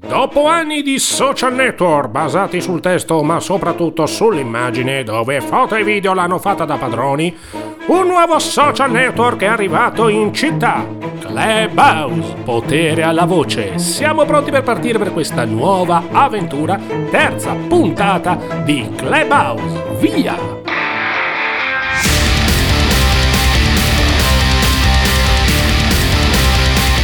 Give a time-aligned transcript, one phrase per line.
[0.00, 6.14] Dopo anni di social network basati sul testo ma soprattutto sull'immagine dove foto e video
[6.14, 7.36] l'hanno fatta da padroni,
[7.86, 10.86] un nuovo social network è arrivato in città.
[11.18, 13.78] Clubhouse, potere alla voce.
[13.78, 16.78] Siamo pronti per partire per questa nuova avventura,
[17.10, 19.96] terza puntata di Clubhouse.
[19.98, 20.57] Via!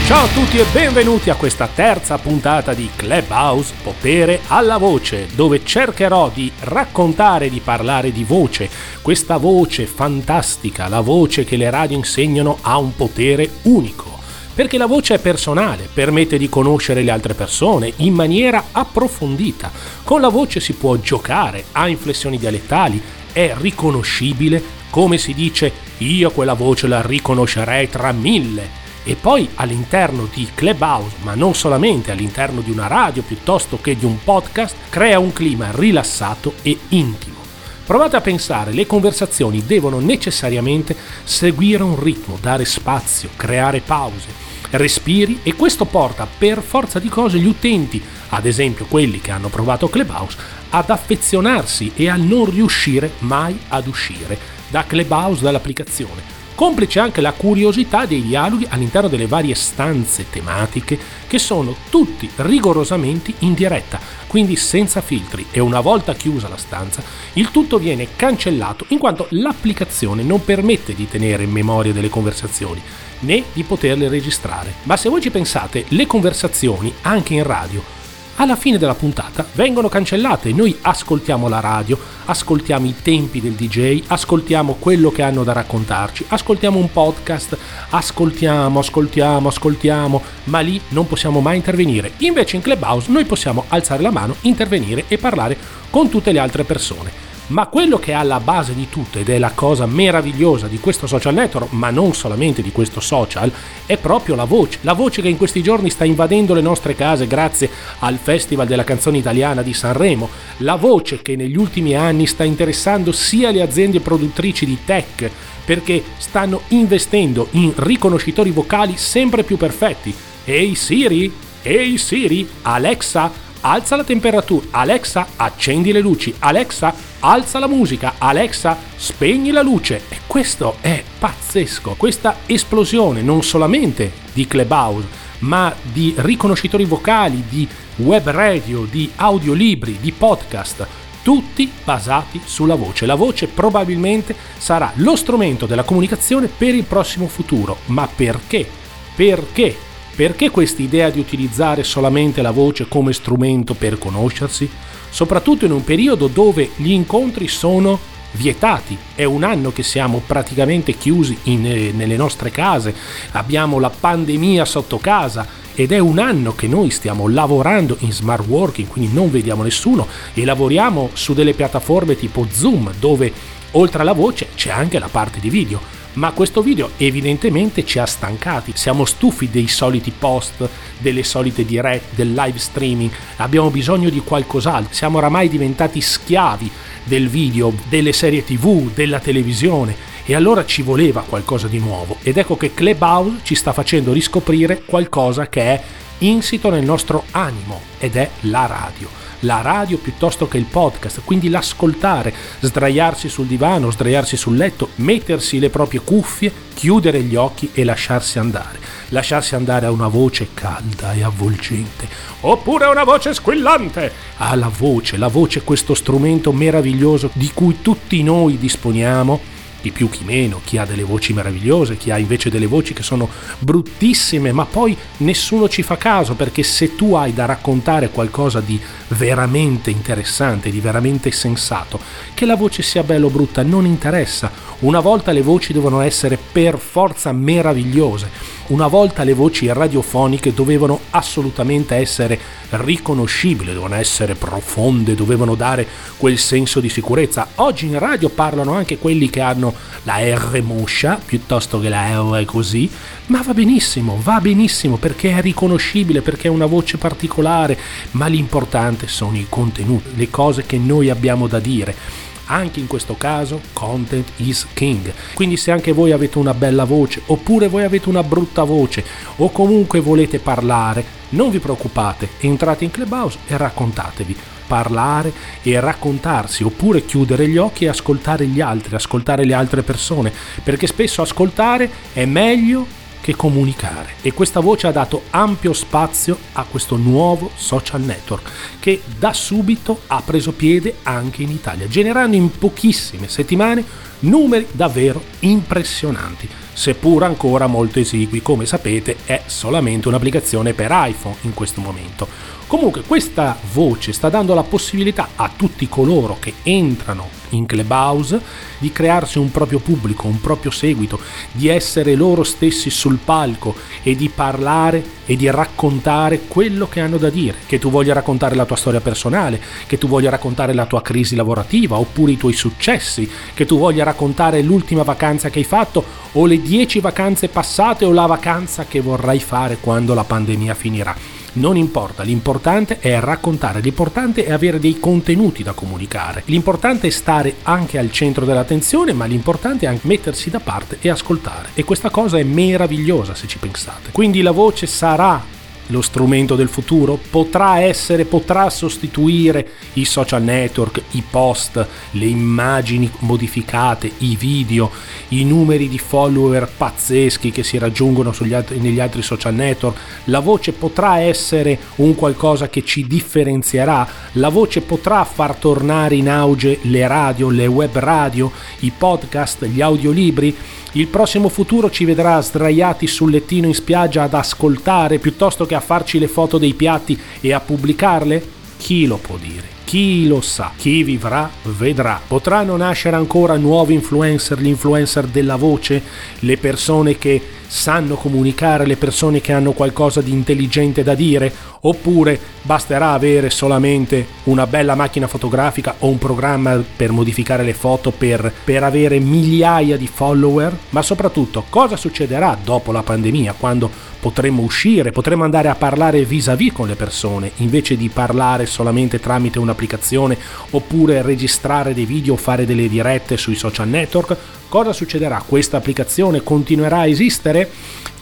[0.07, 5.65] Ciao a tutti e benvenuti a questa terza puntata di Clubhouse Potere alla Voce, dove
[5.65, 8.69] cercherò di raccontare, di parlare di voce,
[9.01, 14.19] questa voce fantastica, la voce che le radio insegnano ha un potere unico.
[14.55, 19.73] Perché la voce è personale, permette di conoscere le altre persone in maniera approfondita.
[20.05, 23.03] Con la voce si può giocare, ha inflessioni dialettali,
[23.33, 30.27] è riconoscibile, come si dice io quella voce la riconoscerei tra mille e poi all'interno
[30.33, 35.19] di Clubhouse, ma non solamente all'interno di una radio piuttosto che di un podcast, crea
[35.19, 37.43] un clima rilassato e intimo.
[37.85, 45.41] Provate a pensare, le conversazioni devono necessariamente seguire un ritmo, dare spazio, creare pause, respiri
[45.43, 49.91] e questo porta per forza di cose gli utenti, ad esempio quelli che hanno provato
[49.91, 50.39] Clubhouse,
[50.71, 54.39] ad affezionarsi e a non riuscire mai ad uscire
[54.71, 61.39] da Clubhouse, dall'applicazione complice anche la curiosità dei dialoghi all'interno delle varie stanze tematiche che
[61.39, 67.03] sono tutti rigorosamente in diretta, quindi senza filtri e una volta chiusa la stanza
[67.35, 72.83] il tutto viene cancellato in quanto l'applicazione non permette di tenere in memoria delle conversazioni
[73.21, 74.75] né di poterle registrare.
[74.83, 77.94] Ma se voi ci pensate, le conversazioni anche in radio
[78.37, 80.53] alla fine della puntata vengono cancellate.
[80.53, 86.25] Noi ascoltiamo la radio, ascoltiamo i tempi del DJ, ascoltiamo quello che hanno da raccontarci,
[86.29, 87.57] ascoltiamo un podcast,
[87.91, 92.13] ascoltiamo, ascoltiamo, ascoltiamo, ma lì non possiamo mai intervenire.
[92.19, 95.57] Invece in Clubhouse noi possiamo alzare la mano, intervenire e parlare
[95.91, 97.24] con tutte le altre persone.
[97.47, 101.07] Ma quello che è alla base di tutto ed è la cosa meravigliosa di questo
[101.07, 103.53] social network, ma non solamente di questo social,
[103.85, 104.79] è proprio la voce.
[104.81, 107.69] La voce che in questi giorni sta invadendo le nostre case grazie
[107.99, 110.31] al Festival della canzone italiana di Sanremo.
[110.59, 115.31] La voce che negli ultimi anni sta interessando sia le aziende produttrici di tech,
[115.67, 120.15] perché stanno investendo in riconoscitori vocali sempre più perfetti.
[120.47, 121.31] Ehi Siri?
[121.61, 122.49] Ehi Siri?
[122.63, 123.31] Alexa?
[123.61, 124.67] Alza la temperatura.
[124.71, 126.35] Alexa, accendi le luci.
[126.39, 130.03] Alexa, alza la musica, Alexa, spegni la luce.
[130.09, 135.09] E questo è pazzesco, questa esplosione non solamente di Clubhouse,
[135.39, 140.87] ma di riconoscitori vocali, di web radio, di audiolibri, di podcast,
[141.23, 143.07] tutti basati sulla voce.
[143.07, 147.79] La voce probabilmente sarà lo strumento della comunicazione per il prossimo futuro.
[147.87, 148.69] Ma perché?
[149.15, 149.94] Perché?
[150.15, 154.69] Perché questa idea di utilizzare solamente la voce come strumento per conoscersi?
[155.15, 158.01] soprattutto in un periodo dove gli incontri sono
[158.33, 158.99] vietati.
[159.15, 162.93] È un anno che siamo praticamente chiusi in, eh, nelle nostre case,
[163.31, 168.45] abbiamo la pandemia sotto casa ed è un anno che noi stiamo lavorando in smart
[168.49, 173.33] working, quindi non vediamo nessuno e lavoriamo su delle piattaforme tipo Zoom dove
[173.73, 178.07] oltre alla voce c'è anche la parte di video ma questo video evidentemente ci ha
[178.07, 184.21] stancati, siamo stufi dei soliti post, delle solite dirette, del live streaming, abbiamo bisogno di
[184.21, 186.71] qualcos'altro, siamo oramai diventati schiavi
[187.05, 190.13] del video, delle serie tv, della televisione.
[190.27, 192.17] E allora ci voleva qualcosa di nuovo.
[192.23, 195.83] Ed ecco che Clubhouse ci sta facendo riscoprire qualcosa che è
[196.21, 201.49] insito nel nostro animo ed è la radio la radio piuttosto che il podcast, quindi
[201.49, 207.85] l'ascoltare, sdraiarsi sul divano, sdraiarsi sul letto, mettersi le proprie cuffie, chiudere gli occhi e
[207.85, 208.79] lasciarsi andare.
[209.09, 212.09] Lasciarsi andare a una voce calda e avvolgente,
[212.41, 214.13] oppure a una voce squillante.
[214.39, 219.53] Ah, la voce, la voce questo strumento meraviglioso di cui tutti noi disponiamo
[219.85, 223.03] chi più chi meno, chi ha delle voci meravigliose, chi ha invece delle voci che
[223.03, 223.29] sono
[223.59, 228.81] bruttissime, ma poi nessuno ci fa caso perché se tu hai da raccontare qualcosa di
[229.09, 232.01] veramente interessante, di veramente sensato,
[232.33, 234.51] che la voce sia bella o brutta non interessa.
[234.81, 240.99] Una volta le voci devono essere per forza meravigliose una volta le voci radiofoniche dovevano
[241.11, 242.39] assolutamente essere
[242.71, 245.87] riconoscibili, dovevano essere profonde, dovevano dare
[246.17, 247.49] quel senso di sicurezza.
[247.57, 249.74] Oggi in radio parlano anche quelli che hanno
[250.05, 252.91] la R moscia piuttosto che la R così,
[253.27, 257.79] ma va benissimo, va benissimo perché è riconoscibile, perché è una voce particolare,
[258.13, 263.17] ma l'importante sono i contenuti, le cose che noi abbiamo da dire Anche in questo
[263.17, 265.13] caso, content is king.
[265.35, 269.05] Quindi se anche voi avete una bella voce, oppure voi avete una brutta voce,
[269.37, 274.37] o comunque volete parlare, non vi preoccupate, entrate in Clubhouse e raccontatevi
[274.67, 275.33] parlare
[275.63, 280.33] e raccontarsi oppure chiudere gli occhi e ascoltare gli altri, ascoltare le altre persone,
[280.63, 284.17] perché spesso ascoltare è meglio che comunicare.
[284.21, 290.03] E questa voce ha dato ampio spazio a questo nuovo social network che da subito
[290.09, 293.83] ha preso piede anche in Italia, generando in pochissime settimane
[294.21, 301.55] numeri davvero impressionanti, seppur ancora molto esigui, come sapete è solamente un'applicazione per iPhone in
[301.55, 302.29] questo momento.
[302.67, 308.41] Comunque questa voce sta dando la possibilità a tutti coloro che entrano in Clubhouse
[308.79, 311.21] di crearsi un proprio pubblico, un proprio seguito,
[311.53, 317.17] di essere loro stessi sul palco e di parlare e di raccontare quello che hanno
[317.17, 320.87] da dire, che tu voglia raccontare la tua storia personale, che tu voglia raccontare la
[320.87, 325.65] tua crisi lavorativa oppure i tuoi successi, che tu voglia raccontare l'ultima vacanza che hai
[325.65, 330.73] fatto o le 10 vacanze passate o la vacanza che vorrai fare quando la pandemia
[330.73, 331.15] finirà
[331.55, 337.57] non importa, l'importante è raccontare, l'importante è avere dei contenuti da comunicare, l'importante è stare
[337.63, 341.69] anche al centro dell'attenzione, ma l'importante è anche mettersi da parte e ascoltare.
[341.75, 344.11] E questa cosa è meravigliosa se ci pensate.
[344.11, 345.54] Quindi la voce sarà
[345.89, 347.19] lo strumento del futuro?
[347.31, 354.91] Potrà essere, potrà sostituire i social network, i post, le immagini modificate, i video,
[355.29, 359.99] i numeri di follower pazzeschi che si raggiungono altri, negli altri social network.
[360.25, 364.07] La voce potrà essere un qualcosa che ci differenzierà.
[364.33, 368.51] La voce potrà far tornare in auge le radio, le web radio,
[368.81, 370.57] i podcast, gli audiolibri
[370.97, 375.81] il prossimo futuro ci vedrà sdraiati sul lettino in spiaggia ad ascoltare piuttosto che a
[375.81, 378.53] farci le foto dei piatti e a pubblicarle?
[378.77, 379.73] Chi lo può dire?
[379.85, 380.73] Chi lo sa?
[380.77, 382.21] Chi vivrà vedrà.
[382.27, 386.03] Potranno nascere ancora nuovi influencer, l'influencer della voce,
[386.41, 392.39] le persone che sanno comunicare, le persone che hanno qualcosa di intelligente da dire, oppure
[392.63, 398.53] basterà avere solamente una bella macchina fotografica o un programma per modificare le foto per,
[398.65, 400.77] per avere migliaia di follower?
[400.91, 403.91] Ma soprattutto cosa succederà dopo la pandemia, quando
[404.25, 409.59] potremmo uscire, potremmo andare a parlare vis-à-vis con le persone invece di parlare solamente tramite
[409.59, 410.39] un'applicazione
[410.71, 414.35] oppure registrare dei video o fare delle dirette sui social network?
[414.71, 415.45] Cosa succederà?
[415.47, 417.71] Questa applicazione continuerà a esistere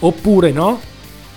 [0.01, 0.81] oppure no?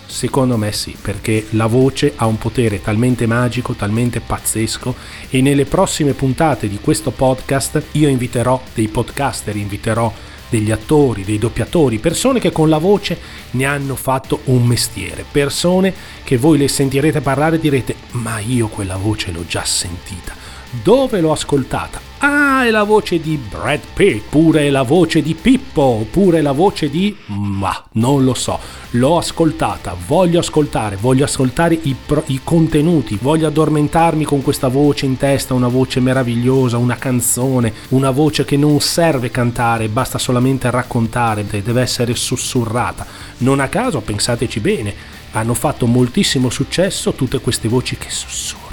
[0.07, 4.95] Secondo me sì, perché la voce ha un potere talmente magico, talmente pazzesco
[5.29, 10.11] e nelle prossime puntate di questo podcast io inviterò dei podcaster, inviterò
[10.49, 13.19] degli attori, dei doppiatori, persone che con la voce
[13.51, 15.93] ne hanno fatto un mestiere, persone
[16.23, 20.45] che voi le sentirete parlare e direte ma io quella voce l'ho già sentita
[20.83, 22.01] dove l'ho ascoltata?
[22.27, 26.89] Ah, è la voce di Brad Pitt, pure la voce di Pippo, pure la voce
[26.89, 27.15] di...
[27.27, 28.57] ma non lo so.
[28.91, 35.05] L'ho ascoltata, voglio ascoltare, voglio ascoltare i, pro, i contenuti, voglio addormentarmi con questa voce
[35.05, 40.71] in testa, una voce meravigliosa, una canzone, una voce che non serve cantare, basta solamente
[40.71, 43.05] raccontare, deve essere sussurrata.
[43.39, 44.95] Non a caso, pensateci bene,
[45.33, 48.64] hanno fatto moltissimo successo tutte queste voci che sussurrano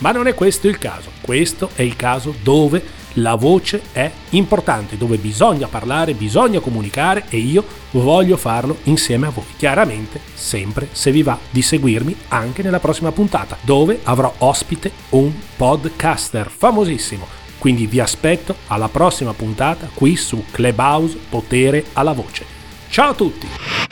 [0.00, 2.82] Ma non è questo il caso, questo è il caso dove
[3.14, 9.30] la voce è importante, dove bisogna parlare, bisogna comunicare e io voglio farlo insieme a
[9.30, 9.44] voi.
[9.56, 15.32] Chiaramente, sempre se vi va di seguirmi anche nella prossima puntata, dove avrò ospite un
[15.56, 17.26] podcaster famosissimo.
[17.58, 22.46] Quindi vi aspetto alla prossima puntata qui su Clubhouse Potere alla Voce.
[22.88, 23.89] Ciao a tutti!